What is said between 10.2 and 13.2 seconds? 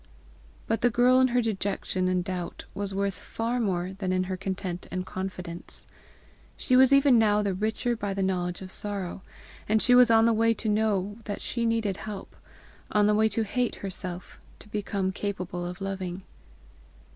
the way to know that she needed help, on the